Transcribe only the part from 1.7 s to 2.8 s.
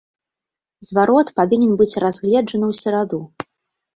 быць разгледжаны ў